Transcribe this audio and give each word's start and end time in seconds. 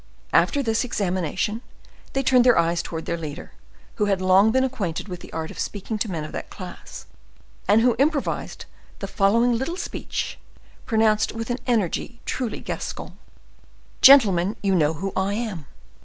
After 0.33 0.63
this 0.63 0.83
examination 0.83 1.61
they 2.13 2.23
turned 2.23 2.43
their 2.43 2.57
eyes 2.57 2.81
towards 2.81 3.05
their 3.05 3.19
leader, 3.19 3.51
who 3.97 4.05
had 4.05 4.19
long 4.19 4.49
been 4.49 4.63
acquainted 4.63 5.07
with 5.07 5.19
the 5.19 5.31
art 5.31 5.51
of 5.51 5.59
speaking 5.59 5.99
to 5.99 6.09
men 6.09 6.23
of 6.23 6.31
that 6.31 6.49
class, 6.49 7.05
and 7.67 7.81
who 7.81 7.95
improvised 7.99 8.65
the 8.97 9.07
following 9.07 9.55
little 9.55 9.77
speech, 9.77 10.39
pronounced 10.87 11.33
with 11.33 11.51
an 11.51 11.59
energy 11.67 12.19
truly 12.25 12.61
Gascon: 12.61 13.15
"Gentlemen, 14.01 14.55
you 14.63 14.73
all 14.73 14.79
know 14.79 14.93
who 14.93 15.13
I 15.15 15.35
am. 15.35 15.67